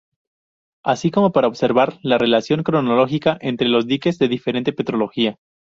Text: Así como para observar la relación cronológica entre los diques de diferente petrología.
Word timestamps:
Así 0.83 1.11
como 1.11 1.31
para 1.31 1.47
observar 1.47 1.99
la 2.01 2.17
relación 2.17 2.63
cronológica 2.63 3.37
entre 3.39 3.67
los 3.69 3.85
diques 3.85 4.17
de 4.17 4.29
diferente 4.29 4.73
petrología. 4.73 5.37